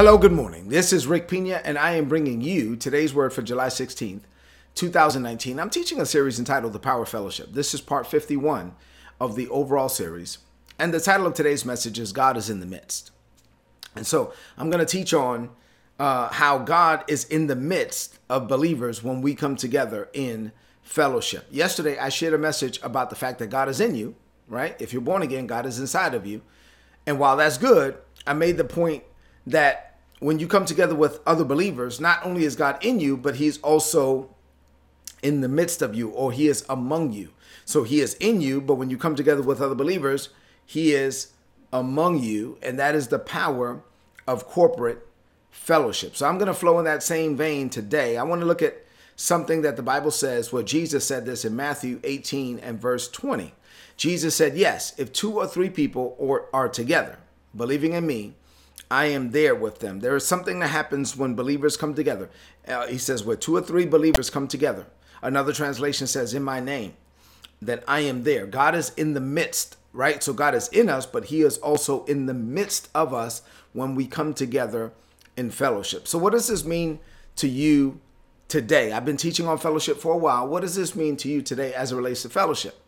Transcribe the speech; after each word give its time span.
Hello, 0.00 0.16
good 0.16 0.32
morning. 0.32 0.70
This 0.70 0.94
is 0.94 1.06
Rick 1.06 1.28
Pina, 1.28 1.60
and 1.62 1.76
I 1.76 1.90
am 1.90 2.08
bringing 2.08 2.40
you 2.40 2.74
today's 2.74 3.12
word 3.12 3.34
for 3.34 3.42
July 3.42 3.66
16th, 3.66 4.22
2019. 4.74 5.60
I'm 5.60 5.68
teaching 5.68 6.00
a 6.00 6.06
series 6.06 6.38
entitled 6.38 6.72
The 6.72 6.78
Power 6.78 7.04
Fellowship. 7.04 7.52
This 7.52 7.74
is 7.74 7.82
part 7.82 8.06
51 8.06 8.74
of 9.20 9.36
the 9.36 9.46
overall 9.48 9.90
series, 9.90 10.38
and 10.78 10.94
the 10.94 11.00
title 11.00 11.26
of 11.26 11.34
today's 11.34 11.66
message 11.66 11.98
is 11.98 12.12
God 12.12 12.38
is 12.38 12.48
in 12.48 12.60
the 12.60 12.66
Midst. 12.66 13.10
And 13.94 14.06
so 14.06 14.32
I'm 14.56 14.70
going 14.70 14.82
to 14.82 14.90
teach 14.90 15.12
on 15.12 15.50
uh, 15.98 16.28
how 16.28 16.56
God 16.56 17.04
is 17.06 17.24
in 17.24 17.46
the 17.46 17.54
midst 17.54 18.18
of 18.30 18.48
believers 18.48 19.04
when 19.04 19.20
we 19.20 19.34
come 19.34 19.54
together 19.54 20.08
in 20.14 20.52
fellowship. 20.82 21.44
Yesterday, 21.50 21.98
I 21.98 22.08
shared 22.08 22.32
a 22.32 22.38
message 22.38 22.80
about 22.82 23.10
the 23.10 23.16
fact 23.16 23.38
that 23.40 23.48
God 23.48 23.68
is 23.68 23.80
in 23.80 23.94
you, 23.94 24.14
right? 24.48 24.80
If 24.80 24.94
you're 24.94 25.02
born 25.02 25.20
again, 25.20 25.46
God 25.46 25.66
is 25.66 25.78
inside 25.78 26.14
of 26.14 26.26
you. 26.26 26.40
And 27.06 27.18
while 27.18 27.36
that's 27.36 27.58
good, 27.58 27.98
I 28.26 28.32
made 28.32 28.56
the 28.56 28.64
point 28.64 29.04
that 29.46 29.89
when 30.20 30.38
you 30.38 30.46
come 30.46 30.66
together 30.66 30.94
with 30.94 31.20
other 31.26 31.44
believers, 31.44 31.98
not 31.98 32.24
only 32.24 32.44
is 32.44 32.54
God 32.54 32.78
in 32.84 33.00
you, 33.00 33.16
but 33.16 33.36
He's 33.36 33.58
also 33.58 34.30
in 35.22 35.40
the 35.40 35.48
midst 35.48 35.82
of 35.82 35.94
you 35.94 36.10
or 36.10 36.30
He 36.30 36.46
is 36.46 36.64
among 36.68 37.12
you. 37.12 37.30
So 37.64 37.82
He 37.82 38.00
is 38.00 38.14
in 38.14 38.40
you, 38.40 38.60
but 38.60 38.74
when 38.74 38.90
you 38.90 38.98
come 38.98 39.16
together 39.16 39.42
with 39.42 39.60
other 39.60 39.74
believers, 39.74 40.28
He 40.64 40.92
is 40.92 41.32
among 41.72 42.22
you. 42.22 42.58
And 42.62 42.78
that 42.78 42.94
is 42.94 43.08
the 43.08 43.18
power 43.18 43.82
of 44.26 44.46
corporate 44.46 45.06
fellowship. 45.50 46.14
So 46.14 46.26
I'm 46.26 46.38
going 46.38 46.48
to 46.48 46.54
flow 46.54 46.78
in 46.78 46.84
that 46.84 47.02
same 47.02 47.36
vein 47.36 47.70
today. 47.70 48.16
I 48.16 48.22
want 48.22 48.40
to 48.42 48.46
look 48.46 48.62
at 48.62 48.84
something 49.16 49.62
that 49.62 49.76
the 49.76 49.82
Bible 49.82 50.10
says, 50.10 50.52
where 50.52 50.62
Jesus 50.62 51.06
said 51.06 51.26
this 51.26 51.44
in 51.44 51.56
Matthew 51.56 52.00
18 52.04 52.58
and 52.58 52.80
verse 52.80 53.08
20. 53.08 53.54
Jesus 53.96 54.34
said, 54.34 54.56
Yes, 54.56 54.94
if 54.98 55.12
two 55.12 55.38
or 55.38 55.46
three 55.46 55.70
people 55.70 56.14
or, 56.18 56.46
are 56.52 56.68
together, 56.68 57.18
believing 57.54 57.92
in 57.92 58.06
me, 58.06 58.34
I 58.90 59.06
am 59.06 59.30
there 59.30 59.54
with 59.54 59.78
them. 59.78 60.00
There 60.00 60.16
is 60.16 60.26
something 60.26 60.58
that 60.60 60.68
happens 60.68 61.16
when 61.16 61.34
believers 61.34 61.76
come 61.76 61.94
together. 61.94 62.28
Uh, 62.66 62.86
he 62.88 62.98
says, 62.98 63.22
where 63.24 63.36
two 63.36 63.56
or 63.56 63.62
three 63.62 63.86
believers 63.86 64.30
come 64.30 64.48
together. 64.48 64.86
Another 65.22 65.52
translation 65.52 66.06
says, 66.06 66.34
in 66.34 66.42
my 66.42 66.60
name, 66.60 66.94
that 67.62 67.84
I 67.86 68.00
am 68.00 68.24
there. 68.24 68.46
God 68.46 68.74
is 68.74 68.90
in 68.96 69.14
the 69.14 69.20
midst, 69.20 69.76
right? 69.92 70.22
So 70.22 70.32
God 70.32 70.54
is 70.54 70.68
in 70.68 70.88
us, 70.88 71.06
but 71.06 71.26
He 71.26 71.42
is 71.42 71.58
also 71.58 72.04
in 72.06 72.26
the 72.26 72.34
midst 72.34 72.88
of 72.94 73.14
us 73.14 73.42
when 73.72 73.94
we 73.94 74.06
come 74.06 74.34
together 74.34 74.92
in 75.36 75.50
fellowship. 75.50 76.08
So, 76.08 76.18
what 76.18 76.32
does 76.32 76.48
this 76.48 76.64
mean 76.64 76.98
to 77.36 77.48
you 77.48 78.00
today? 78.48 78.92
I've 78.92 79.04
been 79.04 79.16
teaching 79.16 79.46
on 79.46 79.58
fellowship 79.58 79.98
for 79.98 80.14
a 80.14 80.18
while. 80.18 80.48
What 80.48 80.60
does 80.60 80.74
this 80.74 80.96
mean 80.96 81.16
to 81.18 81.28
you 81.28 81.42
today 81.42 81.74
as 81.74 81.92
it 81.92 81.96
relates 81.96 82.22
to 82.22 82.28
fellowship? 82.28 82.80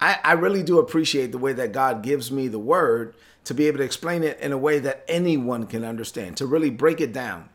I, 0.00 0.18
I 0.22 0.32
really 0.32 0.62
do 0.62 0.78
appreciate 0.78 1.32
the 1.32 1.38
way 1.38 1.52
that 1.52 1.72
God 1.72 2.02
gives 2.02 2.30
me 2.30 2.48
the 2.48 2.58
word 2.58 3.14
to 3.44 3.54
be 3.54 3.66
able 3.66 3.78
to 3.78 3.84
explain 3.84 4.22
it 4.22 4.38
in 4.40 4.52
a 4.52 4.58
way 4.58 4.78
that 4.78 5.04
anyone 5.08 5.66
can 5.66 5.84
understand, 5.84 6.36
to 6.38 6.46
really 6.46 6.70
break 6.70 7.00
it 7.00 7.12
down. 7.12 7.48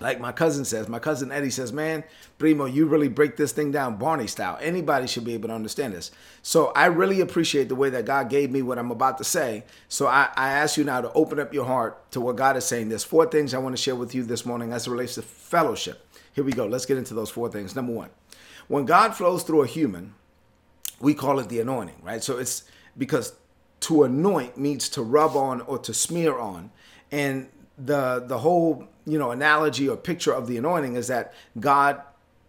Like 0.00 0.18
my 0.18 0.32
cousin 0.32 0.64
says, 0.64 0.88
my 0.88 0.98
cousin 0.98 1.30
Eddie 1.30 1.50
says, 1.50 1.74
Man, 1.74 2.04
Primo, 2.38 2.64
you 2.64 2.86
really 2.86 3.08
break 3.08 3.36
this 3.36 3.52
thing 3.52 3.70
down 3.70 3.96
Barney 3.96 4.26
style. 4.26 4.58
Anybody 4.62 5.06
should 5.06 5.24
be 5.24 5.34
able 5.34 5.48
to 5.50 5.54
understand 5.54 5.92
this. 5.92 6.10
So 6.40 6.72
I 6.74 6.86
really 6.86 7.20
appreciate 7.20 7.68
the 7.68 7.74
way 7.74 7.90
that 7.90 8.06
God 8.06 8.30
gave 8.30 8.50
me 8.50 8.62
what 8.62 8.78
I'm 8.78 8.90
about 8.90 9.18
to 9.18 9.24
say. 9.24 9.64
So 9.90 10.06
I, 10.06 10.30
I 10.36 10.52
ask 10.52 10.78
you 10.78 10.84
now 10.84 11.02
to 11.02 11.12
open 11.12 11.38
up 11.38 11.52
your 11.52 11.66
heart 11.66 12.10
to 12.12 12.20
what 12.20 12.36
God 12.36 12.56
is 12.56 12.64
saying. 12.64 12.88
There's 12.88 13.04
four 13.04 13.26
things 13.26 13.52
I 13.52 13.58
want 13.58 13.76
to 13.76 13.82
share 13.82 13.94
with 13.94 14.14
you 14.14 14.24
this 14.24 14.46
morning 14.46 14.72
as 14.72 14.86
it 14.86 14.90
relates 14.90 15.16
to 15.16 15.22
fellowship. 15.22 16.06
Here 16.32 16.44
we 16.44 16.52
go. 16.52 16.64
Let's 16.64 16.86
get 16.86 16.96
into 16.96 17.12
those 17.12 17.28
four 17.28 17.50
things. 17.50 17.76
Number 17.76 17.92
one, 17.92 18.08
when 18.68 18.86
God 18.86 19.14
flows 19.14 19.42
through 19.42 19.64
a 19.64 19.66
human, 19.66 20.14
we 21.00 21.14
call 21.14 21.38
it 21.38 21.48
the 21.48 21.60
anointing, 21.60 21.96
right? 22.02 22.22
So 22.22 22.38
it's 22.38 22.64
because 22.96 23.34
to 23.80 24.04
anoint 24.04 24.58
means 24.58 24.88
to 24.90 25.02
rub 25.02 25.34
on 25.34 25.62
or 25.62 25.78
to 25.78 25.94
smear 25.94 26.38
on. 26.38 26.70
And 27.10 27.48
the 27.78 28.22
the 28.26 28.38
whole, 28.38 28.86
you 29.06 29.18
know, 29.18 29.30
analogy 29.30 29.88
or 29.88 29.96
picture 29.96 30.32
of 30.32 30.46
the 30.46 30.56
anointing 30.58 30.96
is 30.96 31.08
that 31.08 31.32
God 31.58 32.02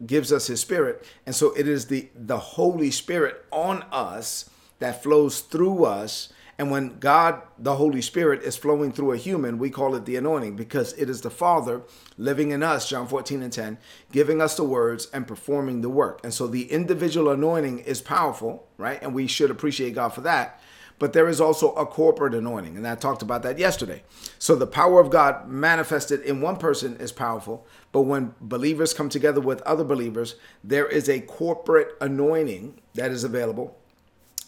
gives 0.06 0.32
us 0.32 0.48
his 0.48 0.60
spirit. 0.60 1.06
And 1.26 1.34
so 1.34 1.54
it 1.54 1.68
is 1.68 1.88
the 1.88 2.10
the 2.16 2.38
Holy 2.38 2.92
Spirit 2.92 3.46
on 3.52 3.84
us 3.92 4.50
that 4.80 5.02
flows 5.02 5.42
through 5.42 5.86
us. 5.86 6.34
And 6.62 6.70
when 6.70 7.00
God, 7.00 7.42
the 7.58 7.78
Holy 7.78 8.04
Spirit, 8.04 8.44
is 8.44 8.56
flowing 8.56 8.92
through 8.92 9.14
a 9.14 9.18
human, 9.18 9.58
we 9.58 9.72
call 9.72 9.96
it 9.96 10.06
the 10.06 10.16
anointing 10.16 10.58
because 10.58 10.94
it 10.94 11.10
is 11.10 11.22
the 11.22 11.32
Father 11.32 11.82
living 12.20 12.52
in 12.52 12.62
us, 12.62 12.88
John 12.88 13.08
14 13.08 13.42
and 13.42 13.52
10, 13.52 13.80
giving 14.12 14.40
us 14.40 14.58
the 14.58 14.64
words 14.64 15.08
and 15.12 15.28
performing 15.28 15.82
the 15.82 15.90
work. 15.90 16.20
And 16.24 16.32
so 16.32 16.46
the 16.46 16.72
individual 16.72 17.32
anointing 17.32 17.80
is 17.80 18.00
powerful, 18.00 18.68
right? 18.78 19.02
And 19.02 19.16
we 19.16 19.26
should 19.26 19.50
appreciate 19.50 19.96
God 19.96 20.10
for 20.10 20.22
that 20.22 20.62
but 21.00 21.14
there 21.14 21.28
is 21.28 21.42
also 21.42 21.74
a 21.74 21.84
corporate 21.88 22.36
anointing. 22.36 22.78
And 22.78 22.88
I 22.88 22.94
talked 22.94 23.24
about 23.24 23.42
that 23.42 23.58
yesterday. 23.58 24.04
So 24.38 24.56
the 24.56 24.68
power 24.68 25.00
of 25.00 25.10
God 25.10 25.48
manifested 25.48 26.22
in 26.22 26.42
one 26.42 26.58
person 26.58 26.96
is 26.98 27.12
powerful, 27.12 27.66
but 27.92 28.02
when 28.02 28.36
believers 28.40 28.94
come 28.94 29.10
together 29.10 29.42
with 29.42 29.64
other 29.64 29.84
believers, 29.84 30.36
there 30.64 30.86
is 30.86 31.10
a 31.10 31.22
corporate 31.22 31.88
anointing 32.02 32.80
that 32.94 33.10
is 33.10 33.24
available. 33.24 33.81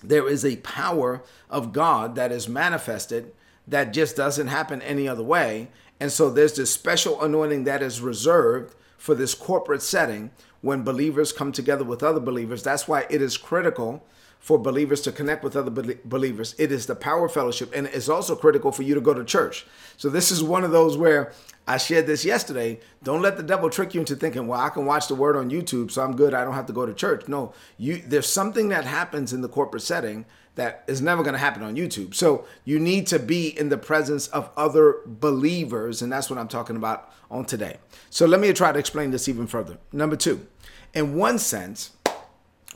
There 0.03 0.27
is 0.27 0.43
a 0.43 0.57
power 0.57 1.23
of 1.49 1.73
God 1.73 2.15
that 2.15 2.31
is 2.31 2.49
manifested 2.49 3.33
that 3.67 3.93
just 3.93 4.15
doesn't 4.15 4.47
happen 4.47 4.81
any 4.81 5.07
other 5.07 5.23
way. 5.23 5.69
And 5.99 6.11
so 6.11 6.29
there's 6.29 6.53
this 6.53 6.71
special 6.71 7.21
anointing 7.21 7.63
that 7.63 7.81
is 7.81 8.01
reserved 8.01 8.75
for 8.97 9.15
this 9.15 9.33
corporate 9.33 9.81
setting 9.81 10.31
when 10.61 10.83
believers 10.83 11.31
come 11.31 11.51
together 11.51 11.83
with 11.83 12.03
other 12.03 12.19
believers. 12.19 12.63
That's 12.63 12.87
why 12.87 13.05
it 13.09 13.21
is 13.21 13.37
critical 13.37 14.05
for 14.43 14.59
believers 14.59 14.99
to 14.99 15.09
connect 15.09 15.41
with 15.41 15.55
other 15.55 15.71
believers. 16.03 16.53
It 16.57 16.69
is 16.69 16.85
the 16.85 16.95
power 16.95 17.29
fellowship, 17.29 17.71
and 17.73 17.87
it's 17.87 18.09
also 18.09 18.35
critical 18.35 18.73
for 18.73 18.83
you 18.83 18.93
to 18.93 18.99
go 18.99 19.13
to 19.13 19.23
church. 19.23 19.65
So 19.95 20.09
this 20.09 20.31
is 20.31 20.43
one 20.43 20.65
of 20.65 20.71
those 20.71 20.97
where 20.97 21.31
I 21.65 21.77
shared 21.77 22.07
this 22.07 22.25
yesterday. 22.25 22.81
Don't 23.03 23.21
let 23.21 23.37
the 23.37 23.43
devil 23.43 23.69
trick 23.69 23.93
you 23.93 24.01
into 24.01 24.17
thinking, 24.17 24.45
"Well, 24.47 24.59
I 24.59 24.67
can 24.67 24.85
watch 24.85 25.07
the 25.07 25.15
word 25.15 25.37
on 25.37 25.49
YouTube, 25.49 25.91
so 25.91 26.03
I'm 26.03 26.17
good. 26.17 26.33
I 26.33 26.43
don't 26.43 26.55
have 26.55 26.65
to 26.65 26.73
go 26.73 26.85
to 26.85 26.93
church." 26.93 27.29
No, 27.29 27.53
you 27.77 28.03
there's 28.05 28.27
something 28.27 28.67
that 28.67 28.83
happens 28.83 29.31
in 29.31 29.39
the 29.39 29.47
corporate 29.47 29.81
setting 29.81 30.25
that 30.55 30.83
is 30.87 31.01
never 31.01 31.23
going 31.23 31.33
to 31.33 31.39
happen 31.39 31.63
on 31.63 31.77
YouTube. 31.77 32.13
So 32.13 32.43
you 32.65 32.79
need 32.79 33.07
to 33.07 33.19
be 33.19 33.47
in 33.47 33.69
the 33.69 33.77
presence 33.77 34.27
of 34.27 34.49
other 34.57 34.97
believers, 35.05 36.01
and 36.01 36.11
that's 36.11 36.29
what 36.29 36.37
I'm 36.37 36.49
talking 36.49 36.75
about 36.75 37.09
on 37.31 37.45
today. 37.45 37.77
So 38.09 38.25
let 38.25 38.41
me 38.41 38.51
try 38.51 38.73
to 38.73 38.77
explain 38.77 39.11
this 39.11 39.29
even 39.29 39.47
further. 39.47 39.77
Number 39.93 40.17
two, 40.17 40.45
in 40.93 41.15
one 41.15 41.39
sense, 41.39 41.91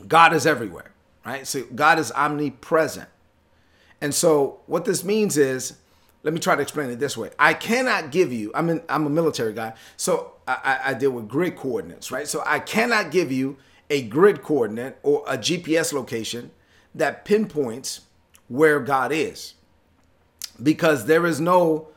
God 0.08 0.32
is 0.32 0.46
everywhere 0.46 0.92
right? 1.28 1.46
So 1.46 1.64
God 1.74 1.98
is 1.98 2.10
omnipresent. 2.12 3.08
And 4.00 4.14
so 4.14 4.60
what 4.66 4.84
this 4.84 5.04
means 5.04 5.36
is, 5.36 5.76
let 6.22 6.32
me 6.32 6.40
try 6.40 6.56
to 6.56 6.62
explain 6.62 6.90
it 6.90 6.98
this 6.98 7.16
way. 7.16 7.30
I 7.38 7.54
cannot 7.54 8.10
give 8.10 8.32
you, 8.32 8.50
I'm, 8.54 8.68
in, 8.70 8.82
I'm 8.88 9.06
a 9.06 9.10
military 9.10 9.52
guy, 9.52 9.74
so 9.96 10.32
I, 10.46 10.80
I 10.86 10.94
deal 10.94 11.10
with 11.10 11.28
grid 11.28 11.56
coordinates, 11.56 12.10
right? 12.10 12.26
So 12.26 12.42
I 12.46 12.58
cannot 12.58 13.10
give 13.10 13.30
you 13.30 13.56
a 13.90 14.02
grid 14.02 14.42
coordinate 14.42 14.98
or 15.02 15.22
a 15.26 15.36
GPS 15.36 15.92
location 15.92 16.50
that 16.94 17.24
pinpoints 17.24 18.00
where 18.48 18.80
God 18.80 19.12
is 19.12 19.54
because 20.62 21.06
there 21.06 21.26
is 21.26 21.40
no 21.40 21.88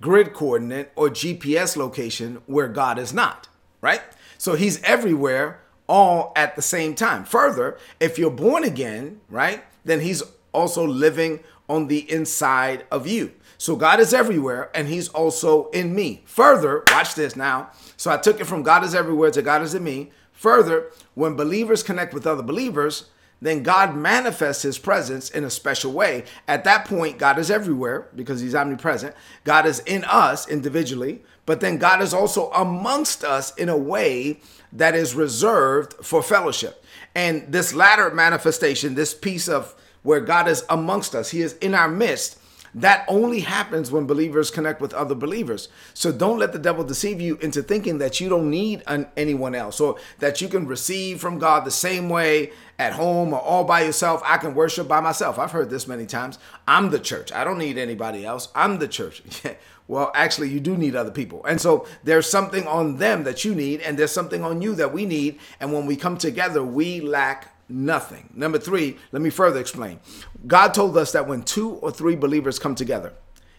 grid 0.00 0.34
coordinate 0.34 0.92
or 0.94 1.08
GPS 1.08 1.76
location 1.76 2.42
where 2.46 2.68
God 2.68 2.98
is 2.98 3.12
not, 3.14 3.48
right? 3.80 4.02
So 4.38 4.54
he's 4.54 4.82
everywhere 4.82 5.60
all 5.88 6.32
at 6.36 6.56
the 6.56 6.62
same 6.62 6.94
time. 6.94 7.24
Further, 7.24 7.78
if 8.00 8.18
you're 8.18 8.30
born 8.30 8.64
again, 8.64 9.20
right, 9.28 9.62
then 9.84 10.00
he's 10.00 10.22
also 10.52 10.86
living 10.86 11.40
on 11.68 11.88
the 11.88 12.10
inside 12.10 12.84
of 12.90 13.06
you. 13.06 13.32
So 13.58 13.76
God 13.76 14.00
is 14.00 14.12
everywhere 14.12 14.70
and 14.74 14.88
he's 14.88 15.08
also 15.08 15.70
in 15.70 15.94
me. 15.94 16.22
Further, 16.26 16.84
watch 16.90 17.14
this 17.14 17.36
now. 17.36 17.70
So 17.96 18.10
I 18.10 18.16
took 18.16 18.40
it 18.40 18.46
from 18.46 18.62
God 18.62 18.84
is 18.84 18.94
everywhere 18.94 19.30
to 19.30 19.42
God 19.42 19.62
is 19.62 19.74
in 19.74 19.84
me. 19.84 20.10
Further, 20.32 20.90
when 21.14 21.36
believers 21.36 21.82
connect 21.82 22.12
with 22.12 22.26
other 22.26 22.42
believers, 22.42 23.08
then 23.40 23.62
God 23.62 23.94
manifests 23.94 24.62
his 24.62 24.78
presence 24.78 25.30
in 25.30 25.44
a 25.44 25.50
special 25.50 25.92
way. 25.92 26.24
At 26.48 26.64
that 26.64 26.86
point, 26.86 27.18
God 27.18 27.38
is 27.38 27.50
everywhere 27.50 28.08
because 28.14 28.40
he's 28.40 28.54
omnipresent. 28.54 29.14
God 29.44 29.66
is 29.66 29.80
in 29.80 30.04
us 30.04 30.48
individually, 30.48 31.22
but 31.46 31.60
then 31.60 31.76
God 31.76 32.00
is 32.00 32.14
also 32.14 32.50
amongst 32.50 33.24
us 33.24 33.54
in 33.56 33.68
a 33.68 33.76
way 33.76 34.40
that 34.72 34.94
is 34.94 35.14
reserved 35.14 35.94
for 36.04 36.22
fellowship. 36.22 36.84
And 37.14 37.44
this 37.52 37.74
latter 37.74 38.10
manifestation, 38.10 38.94
this 38.94 39.14
piece 39.14 39.48
of 39.48 39.74
where 40.02 40.20
God 40.20 40.48
is 40.48 40.64
amongst 40.68 41.14
us, 41.14 41.30
He 41.30 41.42
is 41.42 41.54
in 41.54 41.74
our 41.74 41.88
midst. 41.88 42.38
That 42.74 43.04
only 43.06 43.40
happens 43.40 43.92
when 43.92 44.06
believers 44.06 44.50
connect 44.50 44.80
with 44.80 44.92
other 44.94 45.14
believers. 45.14 45.68
So 45.94 46.10
don't 46.10 46.38
let 46.38 46.52
the 46.52 46.58
devil 46.58 46.82
deceive 46.82 47.20
you 47.20 47.36
into 47.36 47.62
thinking 47.62 47.98
that 47.98 48.20
you 48.20 48.28
don't 48.28 48.50
need 48.50 48.82
an, 48.86 49.06
anyone 49.16 49.54
else 49.54 49.80
or 49.80 49.96
that 50.18 50.40
you 50.40 50.48
can 50.48 50.66
receive 50.66 51.20
from 51.20 51.38
God 51.38 51.64
the 51.64 51.70
same 51.70 52.08
way 52.08 52.50
at 52.78 52.94
home 52.94 53.32
or 53.32 53.40
all 53.40 53.64
by 53.64 53.82
yourself. 53.82 54.22
I 54.24 54.38
can 54.38 54.54
worship 54.54 54.88
by 54.88 55.00
myself. 55.00 55.38
I've 55.38 55.52
heard 55.52 55.70
this 55.70 55.86
many 55.86 56.06
times. 56.06 56.38
I'm 56.66 56.90
the 56.90 56.98
church. 56.98 57.30
I 57.32 57.44
don't 57.44 57.58
need 57.58 57.78
anybody 57.78 58.26
else. 58.26 58.48
I'm 58.54 58.78
the 58.78 58.88
church. 58.88 59.22
well, 59.88 60.10
actually, 60.14 60.48
you 60.48 60.58
do 60.58 60.76
need 60.76 60.96
other 60.96 61.12
people. 61.12 61.44
And 61.44 61.60
so 61.60 61.86
there's 62.02 62.28
something 62.28 62.66
on 62.66 62.96
them 62.96 63.22
that 63.24 63.44
you 63.44 63.54
need, 63.54 63.82
and 63.82 63.96
there's 63.96 64.10
something 64.10 64.42
on 64.42 64.62
you 64.62 64.74
that 64.74 64.92
we 64.92 65.06
need. 65.06 65.38
And 65.60 65.72
when 65.72 65.86
we 65.86 65.94
come 65.94 66.16
together, 66.16 66.64
we 66.64 67.00
lack 67.00 67.53
nothing. 67.68 68.30
Number 68.34 68.58
three, 68.58 68.98
let 69.12 69.22
me 69.22 69.30
further 69.30 69.60
explain. 69.60 70.00
God 70.46 70.74
told 70.74 70.96
us 70.96 71.12
that 71.12 71.26
when 71.26 71.42
two 71.42 71.70
or 71.74 71.90
three 71.90 72.16
believers 72.16 72.58
come 72.58 72.74
together, 72.74 73.12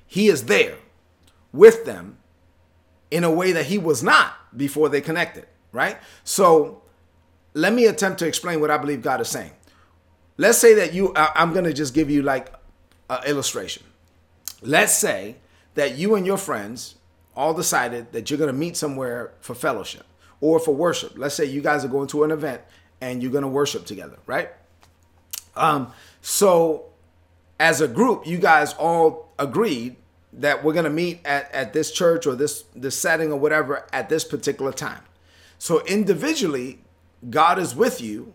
He 0.05 0.27
is 0.27 0.45
there 0.45 0.77
with 1.51 1.85
them 1.85 2.17
in 3.11 3.23
a 3.23 3.31
way 3.31 3.51
that 3.53 3.65
he 3.65 3.77
was 3.77 4.03
not 4.03 4.33
before 4.55 4.89
they 4.89 5.01
connected, 5.01 5.45
right? 5.71 5.97
So 6.23 6.81
let 7.53 7.73
me 7.73 7.85
attempt 7.85 8.19
to 8.19 8.27
explain 8.27 8.59
what 8.59 8.71
I 8.71 8.77
believe 8.77 9.01
God 9.01 9.21
is 9.21 9.29
saying. 9.29 9.51
Let's 10.37 10.57
say 10.57 10.73
that 10.75 10.93
you, 10.93 11.13
I'm 11.15 11.53
going 11.53 11.65
to 11.65 11.73
just 11.73 11.93
give 11.93 12.09
you 12.09 12.21
like 12.21 12.53
an 13.09 13.23
illustration. 13.25 13.83
Let's 14.61 14.93
say 14.93 15.37
that 15.75 15.95
you 15.95 16.15
and 16.15 16.25
your 16.25 16.37
friends 16.37 16.95
all 17.35 17.53
decided 17.53 18.11
that 18.11 18.29
you're 18.29 18.39
going 18.39 18.51
to 18.51 18.57
meet 18.57 18.75
somewhere 18.75 19.33
for 19.39 19.55
fellowship 19.55 20.05
or 20.41 20.59
for 20.59 20.75
worship. 20.75 21.13
Let's 21.17 21.35
say 21.35 21.45
you 21.45 21.61
guys 21.61 21.85
are 21.85 21.89
going 21.89 22.07
to 22.09 22.23
an 22.23 22.31
event 22.31 22.61
and 23.05 23.21
you're 23.21 23.31
going 23.31 23.43
to 23.43 23.47
worship 23.47 23.85
together, 23.85 24.17
right? 24.25 24.49
Um, 25.55 25.93
so 26.21 26.85
as 27.59 27.79
a 27.79 27.87
group, 27.87 28.25
you 28.25 28.39
guys 28.39 28.73
all 28.73 29.31
agreed 29.37 29.95
that 30.33 30.63
we're 30.63 30.73
going 30.73 30.85
to 30.85 30.89
meet 30.89 31.21
at, 31.23 31.51
at 31.53 31.71
this 31.71 31.91
church 31.91 32.25
or 32.25 32.35
this 32.35 32.63
this 32.75 32.97
setting 32.97 33.31
or 33.31 33.39
whatever 33.39 33.85
at 33.93 34.09
this 34.09 34.23
particular 34.23 34.73
time. 34.73 35.03
So 35.59 35.83
individually, 35.85 36.79
God 37.29 37.59
is 37.59 37.75
with 37.75 38.01
you 38.01 38.33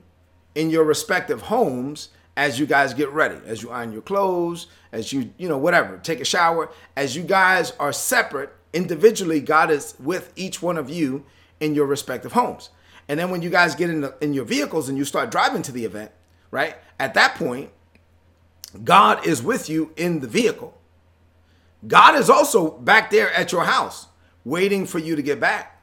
in 0.54 0.70
your 0.70 0.84
respective 0.84 1.42
homes 1.42 2.10
as 2.36 2.60
you 2.60 2.64
guys 2.64 2.94
get 2.94 3.10
ready, 3.10 3.38
as 3.46 3.62
you 3.62 3.70
iron 3.70 3.92
your 3.92 4.02
clothes, 4.02 4.68
as 4.92 5.12
you, 5.12 5.32
you 5.36 5.48
know, 5.48 5.58
whatever, 5.58 5.98
take 5.98 6.20
a 6.20 6.24
shower, 6.24 6.70
as 6.96 7.16
you 7.16 7.22
guys 7.22 7.72
are 7.78 7.92
separate 7.92 8.50
individually, 8.72 9.40
God 9.40 9.70
is 9.70 9.94
with 9.98 10.32
each 10.36 10.62
one 10.62 10.78
of 10.78 10.88
you 10.88 11.24
in 11.58 11.74
your 11.74 11.86
respective 11.86 12.32
homes. 12.32 12.70
And 13.10 13.18
then 13.18 13.32
when 13.32 13.42
you 13.42 13.50
guys 13.50 13.74
get 13.74 13.90
in, 13.90 14.02
the, 14.02 14.14
in 14.20 14.32
your 14.32 14.44
vehicles 14.44 14.88
and 14.88 14.96
you 14.96 15.04
start 15.04 15.32
driving 15.32 15.62
to 15.62 15.72
the 15.72 15.84
event, 15.84 16.12
right? 16.52 16.76
At 17.00 17.14
that 17.14 17.34
point, 17.34 17.70
God 18.84 19.26
is 19.26 19.42
with 19.42 19.68
you 19.68 19.92
in 19.96 20.20
the 20.20 20.28
vehicle. 20.28 20.78
God 21.88 22.14
is 22.14 22.30
also 22.30 22.70
back 22.70 23.10
there 23.10 23.32
at 23.32 23.50
your 23.50 23.64
house 23.64 24.06
waiting 24.44 24.86
for 24.86 25.00
you 25.00 25.16
to 25.16 25.22
get 25.22 25.40
back. 25.40 25.82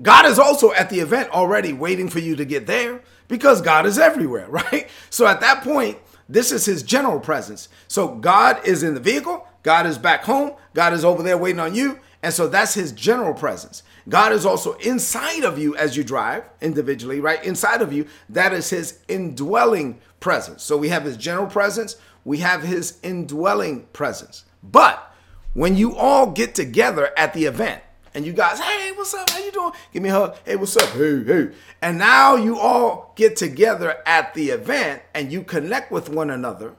God 0.00 0.26
is 0.26 0.38
also 0.38 0.72
at 0.72 0.88
the 0.88 1.00
event 1.00 1.30
already 1.30 1.72
waiting 1.72 2.08
for 2.08 2.20
you 2.20 2.36
to 2.36 2.44
get 2.44 2.68
there 2.68 3.02
because 3.26 3.60
God 3.60 3.84
is 3.84 3.98
everywhere, 3.98 4.46
right? 4.48 4.88
So 5.10 5.26
at 5.26 5.40
that 5.40 5.64
point, 5.64 5.98
this 6.28 6.52
is 6.52 6.64
his 6.64 6.84
general 6.84 7.18
presence. 7.18 7.68
So 7.88 8.14
God 8.14 8.64
is 8.64 8.84
in 8.84 8.94
the 8.94 9.00
vehicle, 9.00 9.48
God 9.64 9.84
is 9.86 9.98
back 9.98 10.22
home, 10.22 10.52
God 10.74 10.92
is 10.92 11.04
over 11.04 11.24
there 11.24 11.38
waiting 11.38 11.58
on 11.58 11.74
you. 11.74 11.98
And 12.22 12.34
so 12.34 12.48
that's 12.48 12.74
his 12.74 12.92
general 12.92 13.34
presence. 13.34 13.82
God 14.08 14.32
is 14.32 14.44
also 14.44 14.72
inside 14.74 15.44
of 15.44 15.58
you 15.58 15.76
as 15.76 15.96
you 15.96 16.02
drive 16.02 16.44
individually, 16.60 17.20
right? 17.20 17.42
Inside 17.44 17.80
of 17.82 17.92
you, 17.92 18.06
that 18.28 18.52
is 18.52 18.70
his 18.70 18.98
indwelling 19.06 20.00
presence. 20.18 20.62
So 20.62 20.76
we 20.76 20.88
have 20.88 21.04
his 21.04 21.16
general 21.16 21.46
presence, 21.46 21.96
we 22.24 22.38
have 22.38 22.62
his 22.62 22.98
indwelling 23.02 23.86
presence. 23.92 24.44
But 24.62 25.14
when 25.54 25.76
you 25.76 25.94
all 25.94 26.30
get 26.30 26.54
together 26.54 27.10
at 27.16 27.34
the 27.34 27.44
event, 27.44 27.82
and 28.14 28.26
you 28.26 28.32
guys, 28.32 28.58
hey, 28.58 28.90
what's 28.92 29.14
up? 29.14 29.30
How 29.30 29.38
you 29.38 29.52
doing? 29.52 29.72
Give 29.92 30.02
me 30.02 30.08
a 30.08 30.12
hug. 30.12 30.36
Hey, 30.44 30.56
what's 30.56 30.76
up? 30.76 30.88
Hey, 30.88 31.22
hey. 31.22 31.50
And 31.82 31.98
now 31.98 32.34
you 32.34 32.58
all 32.58 33.12
get 33.16 33.36
together 33.36 33.98
at 34.06 34.34
the 34.34 34.50
event 34.50 35.02
and 35.14 35.30
you 35.30 35.44
connect 35.44 35.92
with 35.92 36.08
one 36.08 36.30
another, 36.30 36.74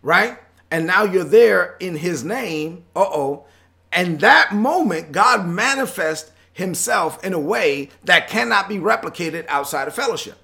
right? 0.00 0.38
And 0.70 0.86
now 0.86 1.04
you're 1.04 1.24
there 1.24 1.76
in 1.80 1.96
his 1.96 2.24
name. 2.24 2.84
Uh-oh. 2.96 3.44
And 3.92 4.20
that 4.20 4.52
moment, 4.52 5.12
God 5.12 5.46
manifests 5.46 6.30
himself 6.52 7.22
in 7.24 7.32
a 7.32 7.40
way 7.40 7.90
that 8.04 8.28
cannot 8.28 8.68
be 8.68 8.76
replicated 8.76 9.46
outside 9.48 9.88
of 9.88 9.94
fellowship. 9.94 10.38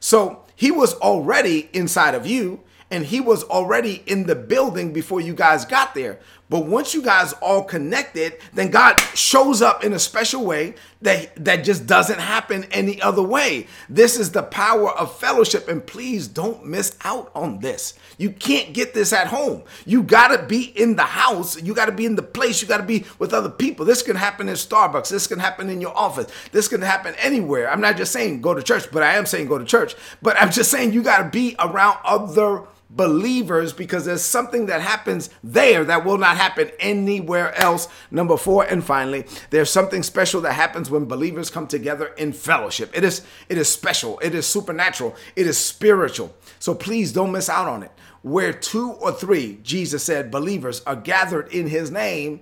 So 0.00 0.44
he 0.54 0.70
was 0.70 0.94
already 0.94 1.68
inside 1.72 2.14
of 2.14 2.26
you 2.26 2.60
and 2.90 3.04
he 3.04 3.20
was 3.20 3.44
already 3.44 4.02
in 4.06 4.26
the 4.26 4.34
building 4.34 4.92
before 4.92 5.20
you 5.20 5.34
guys 5.34 5.64
got 5.64 5.94
there. 5.94 6.20
But 6.48 6.66
once 6.66 6.94
you 6.94 7.02
guys 7.02 7.32
all 7.34 7.62
connected, 7.62 8.38
then 8.54 8.70
God 8.70 8.98
shows 9.14 9.60
up 9.60 9.84
in 9.84 9.92
a 9.92 9.98
special 9.98 10.44
way 10.44 10.74
that 11.02 11.44
that 11.44 11.62
just 11.64 11.86
doesn't 11.86 12.18
happen 12.18 12.64
any 12.72 13.00
other 13.00 13.22
way. 13.22 13.66
This 13.88 14.18
is 14.18 14.32
the 14.32 14.42
power 14.42 14.90
of 14.90 15.16
fellowship 15.18 15.68
and 15.68 15.86
please 15.86 16.26
don't 16.26 16.66
miss 16.66 16.96
out 17.04 17.30
on 17.34 17.60
this. 17.60 17.94
You 18.16 18.30
can't 18.30 18.72
get 18.72 18.94
this 18.94 19.12
at 19.12 19.28
home. 19.28 19.62
You 19.86 20.02
got 20.02 20.28
to 20.28 20.42
be 20.42 20.62
in 20.62 20.96
the 20.96 21.04
house, 21.04 21.60
you 21.62 21.74
got 21.74 21.86
to 21.86 21.92
be 21.92 22.06
in 22.06 22.16
the 22.16 22.22
place, 22.22 22.60
you 22.60 22.66
got 22.66 22.78
to 22.78 22.82
be 22.82 23.04
with 23.18 23.32
other 23.32 23.50
people. 23.50 23.84
This 23.84 24.02
can 24.02 24.16
happen 24.16 24.48
in 24.48 24.54
Starbucks, 24.54 25.10
this 25.10 25.26
can 25.26 25.38
happen 25.38 25.70
in 25.70 25.80
your 25.80 25.96
office. 25.96 26.30
This 26.52 26.68
can 26.68 26.82
happen 26.82 27.14
anywhere. 27.18 27.70
I'm 27.70 27.80
not 27.80 27.96
just 27.96 28.12
saying 28.12 28.40
go 28.40 28.54
to 28.54 28.62
church, 28.62 28.90
but 28.90 29.02
I 29.02 29.14
am 29.14 29.26
saying 29.26 29.48
go 29.48 29.58
to 29.58 29.64
church. 29.64 29.94
But 30.22 30.40
I'm 30.40 30.50
just 30.50 30.70
saying 30.70 30.92
you 30.92 31.02
got 31.02 31.18
to 31.18 31.30
be 31.30 31.54
around 31.58 31.98
other 32.04 32.64
believers 32.90 33.72
because 33.72 34.04
there's 34.04 34.24
something 34.24 34.66
that 34.66 34.80
happens 34.80 35.30
there 35.44 35.84
that 35.84 36.04
will 36.04 36.18
not 36.18 36.36
happen 36.36 36.70
anywhere 36.78 37.54
else. 37.54 37.88
Number 38.10 38.36
four, 38.36 38.64
and 38.64 38.82
finally, 38.82 39.26
there's 39.50 39.70
something 39.70 40.02
special 40.02 40.40
that 40.42 40.54
happens 40.54 40.90
when 40.90 41.04
believers 41.04 41.50
come 41.50 41.66
together 41.66 42.06
in 42.16 42.32
fellowship. 42.32 42.90
It 42.96 43.04
is 43.04 43.24
it 43.48 43.58
is 43.58 43.68
special, 43.68 44.18
it 44.20 44.34
is 44.34 44.46
supernatural, 44.46 45.16
it 45.36 45.46
is 45.46 45.58
spiritual. 45.58 46.34
So 46.58 46.74
please 46.74 47.12
don't 47.12 47.32
miss 47.32 47.48
out 47.48 47.68
on 47.68 47.82
it. 47.82 47.92
Where 48.22 48.52
two 48.52 48.92
or 48.92 49.12
three, 49.12 49.60
Jesus 49.62 50.02
said, 50.02 50.30
believers 50.30 50.82
are 50.86 50.96
gathered 50.96 51.52
in 51.52 51.68
his 51.68 51.90
name, 51.90 52.40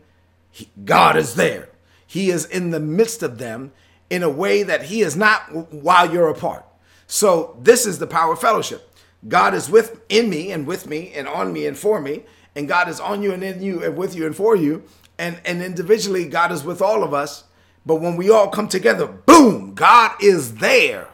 God 0.85 1.17
is 1.17 1.35
there. 1.35 1.69
He 2.07 2.31
is 2.31 2.47
in 2.47 2.71
the 2.71 2.81
midst 2.81 3.23
of 3.23 3.39
them 3.39 3.73
in 4.09 4.23
a 4.23 4.31
way 4.31 4.63
that 4.63 4.85
he 4.85 5.03
is 5.03 5.17
not 5.17 5.73
while 5.73 6.11
you're 6.11 6.29
apart. 6.29 6.65
So 7.07 7.59
this 7.61 7.85
is 7.85 7.99
the 7.99 8.07
power 8.07 8.33
of 8.33 8.41
fellowship. 8.41 8.91
God 9.29 9.55
is 9.55 9.69
with 9.69 10.01
in 10.09 10.31
me 10.31 10.53
and 10.53 10.67
with 10.67 10.87
me 10.87 11.13
and 11.15 11.27
on 11.27 11.53
me 11.53 11.67
and 11.67 11.77
for 11.77 12.01
me, 12.01 12.25
and 12.55 12.69
God 12.69 12.89
is 12.89 13.01
on 13.01 13.23
you 13.23 13.33
and 13.33 13.43
in 13.43 13.63
you 13.63 13.83
and 13.83 13.97
with 13.97 14.15
you 14.15 14.27
and 14.27 14.37
for 14.37 14.57
you, 14.57 14.85
and 15.19 15.41
and 15.45 15.63
individually 15.63 16.29
God 16.29 16.53
is 16.53 16.65
with 16.65 16.81
all 16.81 17.03
of 17.03 17.13
us. 17.13 17.45
But 17.85 17.97
when 17.97 18.17
we 18.17 18.31
all 18.31 18.49
come 18.49 18.69
together, 18.69 19.07
boom, 19.07 19.75
God 19.75 20.13
is 20.21 20.57
there 20.57 21.09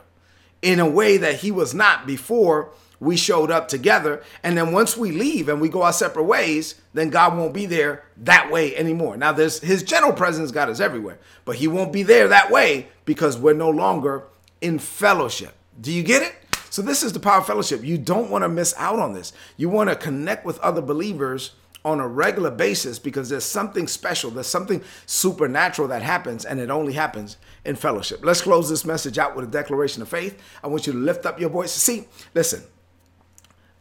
in 0.62 0.80
a 0.80 0.88
way 0.88 1.16
that 1.18 1.36
he 1.36 1.50
was 1.50 1.74
not 1.74 2.06
before 2.06 2.70
we 3.02 3.16
showed 3.16 3.50
up 3.50 3.66
together. 3.66 4.22
And 4.44 4.56
then 4.56 4.72
once 4.72 4.96
we 4.96 5.10
leave 5.10 5.48
and 5.48 5.60
we 5.60 5.68
go 5.68 5.82
our 5.82 5.92
separate 5.92 6.22
ways, 6.22 6.76
then 6.94 7.10
God 7.10 7.36
won't 7.36 7.52
be 7.52 7.66
there 7.66 8.04
that 8.18 8.50
way 8.50 8.76
anymore. 8.76 9.16
Now, 9.16 9.32
there's 9.32 9.58
his 9.58 9.82
general 9.82 10.12
presence, 10.12 10.52
God 10.52 10.70
is 10.70 10.80
everywhere, 10.80 11.18
but 11.44 11.56
he 11.56 11.66
won't 11.66 11.92
be 11.92 12.04
there 12.04 12.28
that 12.28 12.50
way 12.50 12.86
because 13.04 13.36
we're 13.36 13.54
no 13.54 13.70
longer 13.70 14.22
in 14.60 14.78
fellowship. 14.78 15.52
Do 15.80 15.92
you 15.92 16.04
get 16.04 16.22
it? 16.22 16.34
So 16.72 16.80
this 16.80 17.02
is 17.02 17.12
the 17.12 17.20
power 17.20 17.36
of 17.36 17.46
fellowship. 17.46 17.84
You 17.84 17.98
don't 17.98 18.30
want 18.30 18.44
to 18.44 18.48
miss 18.48 18.74
out 18.78 18.98
on 18.98 19.12
this. 19.12 19.34
You 19.58 19.68
want 19.68 19.90
to 19.90 19.94
connect 19.94 20.46
with 20.46 20.58
other 20.60 20.80
believers 20.80 21.50
on 21.84 22.00
a 22.00 22.08
regular 22.08 22.50
basis 22.50 22.98
because 22.98 23.28
there's 23.28 23.44
something 23.44 23.86
special, 23.86 24.30
there's 24.30 24.46
something 24.46 24.82
supernatural 25.04 25.88
that 25.88 26.00
happens, 26.00 26.46
and 26.46 26.58
it 26.58 26.70
only 26.70 26.94
happens 26.94 27.36
in 27.66 27.76
fellowship. 27.76 28.24
Let's 28.24 28.40
close 28.40 28.70
this 28.70 28.86
message 28.86 29.18
out 29.18 29.36
with 29.36 29.44
a 29.44 29.50
declaration 29.50 30.00
of 30.00 30.08
faith. 30.08 30.40
I 30.64 30.68
want 30.68 30.86
you 30.86 30.94
to 30.94 30.98
lift 30.98 31.26
up 31.26 31.38
your 31.38 31.50
voice. 31.50 31.72
See, 31.72 32.08
listen, 32.34 32.62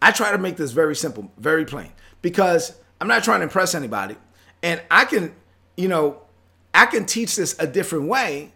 I 0.02 0.12
try 0.12 0.34
to 0.34 0.38
make 0.38 0.58
this 0.58 0.74
very 0.74 0.98
simple, 0.98 1.32
very 1.38 1.64
plain, 1.64 1.94
because 2.22 2.76
I'm 3.00 3.08
not 3.08 3.24
trying 3.24 3.40
to 3.40 3.44
impress 3.44 3.74
anybody. 3.74 4.18
And 4.64 4.82
I 4.92 5.06
can, 5.06 5.34
you 5.78 5.88
know, 5.88 6.24
I 6.74 6.88
can 6.88 7.06
teach 7.06 7.38
this 7.38 7.56
a 7.58 7.68
different 7.68 8.10
way 8.10 8.52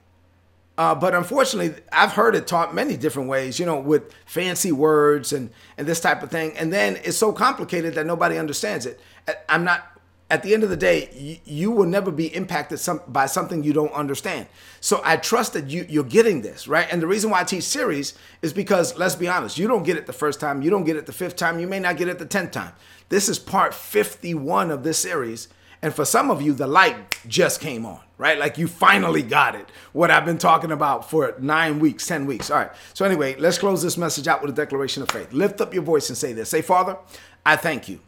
uh, 0.78 0.94
but 0.94 1.16
unfortunately, 1.16 1.82
I've 1.92 2.12
heard 2.12 2.36
it 2.36 2.48
taught 2.48 2.76
many 2.76 2.98
different 2.98 3.30
ways, 3.30 3.60
you 3.60 3.66
know, 3.66 3.80
with 3.80 4.14
fancy 4.26 4.72
words 4.72 5.32
and, 5.32 5.50
and 5.78 5.88
this 5.88 6.00
type 6.00 6.22
of 6.22 6.30
thing. 6.30 6.58
And 6.58 6.72
then 6.72 6.98
it's 7.04 7.18
so 7.18 7.32
complicated 7.32 7.96
that 7.96 8.06
nobody 8.06 8.38
understands 8.38 8.86
it. 8.86 9.00
I'm 9.48 9.64
not, 9.64 10.00
at 10.30 10.44
the 10.44 10.54
end 10.54 10.64
of 10.64 10.70
the 10.70 10.76
day, 10.76 11.10
you, 11.14 11.38
you 11.46 11.72
will 11.72 11.86
never 11.86 12.12
be 12.12 12.34
impacted 12.36 12.80
some, 12.80 13.00
by 13.08 13.26
something 13.26 13.64
you 13.64 13.72
don't 13.72 13.94
understand. 13.94 14.48
So 14.82 15.02
I 15.06 15.16
trust 15.16 15.54
that 15.54 15.70
you, 15.70 15.86
you're 15.88 16.04
getting 16.04 16.42
this, 16.42 16.68
right? 16.68 16.88
And 16.92 17.02
the 17.02 17.08
reason 17.08 17.30
why 17.30 17.40
I 17.40 17.44
teach 17.46 17.64
series 17.64 18.14
is 18.42 18.52
because, 18.52 18.98
let's 18.98 19.16
be 19.16 19.30
honest, 19.30 19.58
you 19.58 19.68
don't 19.68 19.84
get 19.84 19.96
it 19.96 20.08
the 20.08 20.14
first 20.14 20.42
time, 20.42 20.62
you 20.62 20.70
don't 20.70 20.84
get 20.84 20.98
it 20.98 21.06
the 21.06 21.14
fifth 21.14 21.38
time, 21.38 21.60
you 21.60 21.68
may 21.68 21.80
not 21.80 21.96
get 21.96 22.10
it 22.10 22.20
the 22.20 22.26
tenth 22.26 22.52
time. 22.52 22.74
This 23.08 23.30
is 23.30 23.40
part 23.40 23.74
51 23.74 24.72
of 24.72 24.84
this 24.84 24.98
series. 24.98 25.48
And 25.82 25.94
for 25.94 26.04
some 26.04 26.32
of 26.32 26.42
you, 26.42 26.54
the 26.54 26.68
light 26.68 27.18
just 27.28 27.62
came 27.62 27.86
on, 27.86 28.02
right? 28.18 28.38
Like 28.38 28.58
you 28.58 28.68
finally 28.68 29.22
got 29.22 29.56
it. 29.56 29.70
What 29.94 30.12
I've 30.12 30.26
been 30.26 30.38
talking 30.38 30.72
about 30.72 31.10
for 31.10 31.36
nine 31.40 31.80
weeks, 31.80 32.08
10 32.08 32.26
weeks. 32.26 32.50
All 32.50 32.58
right. 32.58 32.72
So, 32.94 33.06
anyway, 33.06 33.36
let's 33.38 33.58
close 33.58 33.82
this 33.82 33.98
message 33.98 34.28
out 34.28 34.42
with 34.42 34.52
a 34.52 34.56
declaration 34.56 35.04
of 35.04 35.12
faith. 35.12 35.34
Lift 35.34 35.62
up 35.62 35.74
your 35.74 35.84
voice 35.84 36.10
and 36.10 36.18
say 36.18 36.34
this 36.34 36.50
Say, 36.50 36.62
Father, 36.62 36.98
I 37.46 37.56
thank 37.56 37.90
you 37.90 38.00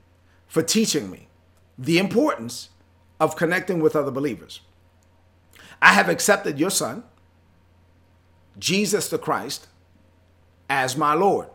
for 0.47 0.63
teaching 0.63 1.11
me 1.11 1.27
the 1.77 1.97
importance 1.99 2.69
of 3.19 3.35
connecting 3.35 3.79
with 3.79 3.95
other 3.95 4.11
believers. 4.11 4.61
I 5.81 5.93
have 5.93 6.09
accepted 6.09 6.59
your 6.59 6.71
Son, 6.71 7.03
Jesus 8.57 9.09
the 9.09 9.19
Christ, 9.19 9.67
as 10.69 10.97
my 10.97 11.13
Lord. 11.13 11.49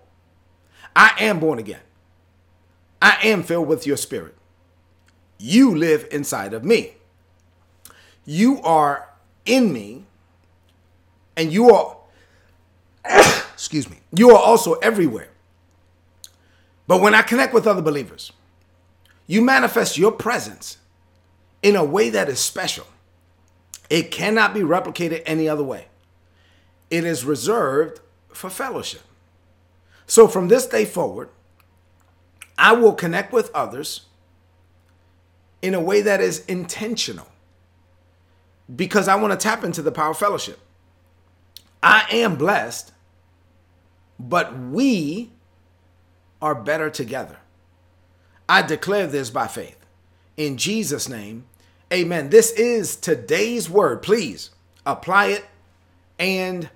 I 0.94 1.14
am 1.18 1.40
born 1.40 1.58
again. 1.58 1.80
I 3.00 3.18
am 3.24 3.42
filled 3.42 3.66
with 3.66 3.86
your 3.86 3.96
Spirit. 3.96 4.36
You 5.38 5.74
live 5.74 6.06
inside 6.12 6.54
of 6.54 6.64
me. 6.64 6.94
You 8.24 8.60
are 8.62 9.08
in 9.44 9.72
me, 9.72 10.04
and 11.36 11.52
you 11.52 11.70
are, 11.70 11.96
excuse 13.52 13.90
me, 13.90 13.98
you 14.12 14.30
are 14.30 14.42
also 14.42 14.74
everywhere. 14.74 15.28
But 16.86 17.00
when 17.00 17.14
I 17.14 17.22
connect 17.22 17.54
with 17.54 17.66
other 17.66 17.82
believers, 17.82 18.32
you 19.26 19.40
manifest 19.40 19.98
your 19.98 20.12
presence 20.12 20.78
in 21.62 21.76
a 21.76 21.84
way 21.84 22.10
that 22.10 22.28
is 22.28 22.38
special. 22.38 22.86
It 23.88 24.10
cannot 24.10 24.54
be 24.54 24.60
replicated 24.60 25.22
any 25.26 25.48
other 25.48 25.62
way. 25.62 25.86
It 26.90 27.04
is 27.04 27.24
reserved 27.24 28.00
for 28.28 28.50
fellowship. 28.50 29.02
So 30.06 30.28
from 30.28 30.48
this 30.48 30.66
day 30.66 30.84
forward, 30.84 31.30
I 32.58 32.72
will 32.72 32.92
connect 32.92 33.32
with 33.32 33.50
others 33.54 34.02
in 35.62 35.74
a 35.74 35.80
way 35.80 36.02
that 36.02 36.20
is 36.20 36.44
intentional 36.46 37.28
because 38.74 39.08
I 39.08 39.16
want 39.16 39.32
to 39.32 39.36
tap 39.36 39.64
into 39.64 39.82
the 39.82 39.92
power 39.92 40.10
of 40.10 40.18
fellowship. 40.18 40.60
I 41.82 42.06
am 42.10 42.36
blessed, 42.36 42.92
but 44.18 44.58
we 44.58 45.32
are 46.40 46.54
better 46.54 46.90
together. 46.90 47.38
I 48.48 48.62
declare 48.62 49.06
this 49.06 49.30
by 49.30 49.46
faith. 49.46 49.78
In 50.36 50.56
Jesus' 50.56 51.08
name, 51.08 51.44
amen. 51.92 52.30
This 52.30 52.52
is 52.52 52.96
today's 52.96 53.68
word. 53.68 54.02
Please 54.02 54.50
apply 54.86 55.26
it 55.26 55.44
and 56.18 56.70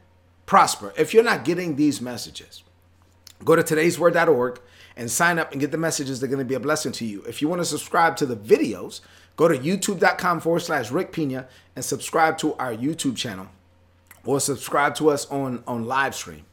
prosper. 0.45 0.93
If 0.97 1.15
you're 1.15 1.25
not 1.25 1.45
getting 1.45 1.77
these 1.77 2.01
messages, 2.01 2.63
go 3.45 3.57
to 3.57 3.63
today'sword.org 3.63 4.61
and 4.97 5.11
sign 5.11 5.39
up 5.39 5.53
and 5.53 5.61
get 5.61 5.71
the 5.71 5.79
messages. 5.79 6.21
They're 6.21 6.29
going 6.29 6.39
to 6.39 6.45
be 6.45 6.55
a 6.55 6.61
blessing 6.61 6.93
to 6.93 7.05
you. 7.05 7.23
If 7.23 7.43
you 7.43 7.49
want 7.49 7.61
to 7.61 7.67
subscribe 7.67 8.17
to 8.17 8.27
the 8.27 8.37
videos, 8.37 9.01
go 9.37 9.49
to 9.49 9.57
youtube.com 9.57 10.41
forward 10.41 10.61
slash 10.61 10.91
Rick 10.91 11.13
Pina 11.13 11.47
and 11.75 11.85
subscribe 11.85 12.39
to 12.39 12.55
our 12.55 12.75
YouTube 12.75 13.17
channel 13.17 13.49
or 14.25 14.41
subscribe 14.41 14.95
to 14.97 15.11
us 15.11 15.27
on, 15.31 15.63
on 15.67 15.87
live 15.87 16.15
stream. 16.15 16.45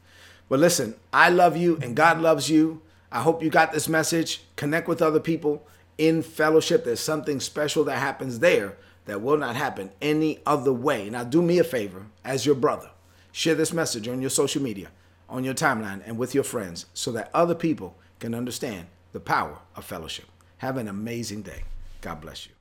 But 0.48 0.60
listen, 0.60 0.94
I 1.12 1.30
love 1.30 1.56
you 1.56 1.78
and 1.82 1.96
God 1.96 2.20
loves 2.20 2.48
you. 2.48 2.82
I 3.10 3.20
hope 3.20 3.42
you 3.42 3.50
got 3.50 3.72
this 3.72 3.88
message. 3.88 4.42
Connect 4.56 4.88
with 4.88 5.02
other 5.02 5.20
people 5.20 5.66
in 5.98 6.22
fellowship. 6.22 6.84
There's 6.84 7.00
something 7.00 7.40
special 7.40 7.84
that 7.84 7.98
happens 7.98 8.38
there 8.38 8.76
that 9.06 9.20
will 9.20 9.36
not 9.36 9.56
happen 9.56 9.90
any 10.00 10.40
other 10.46 10.72
way. 10.72 11.10
Now, 11.10 11.24
do 11.24 11.42
me 11.42 11.58
a 11.58 11.64
favor 11.64 12.06
as 12.24 12.46
your 12.46 12.54
brother. 12.54 12.90
Share 13.32 13.54
this 13.54 13.72
message 13.72 14.08
on 14.08 14.20
your 14.20 14.30
social 14.30 14.62
media, 14.62 14.90
on 15.28 15.44
your 15.44 15.54
timeline, 15.54 16.02
and 16.06 16.18
with 16.18 16.34
your 16.34 16.44
friends 16.44 16.86
so 16.94 17.12
that 17.12 17.30
other 17.34 17.54
people 17.54 17.96
can 18.20 18.34
understand 18.34 18.86
the 19.12 19.20
power 19.20 19.58
of 19.76 19.84
fellowship. 19.84 20.26
Have 20.58 20.76
an 20.76 20.88
amazing 20.88 21.42
day. 21.42 21.64
God 22.00 22.20
bless 22.20 22.46
you. 22.46 22.53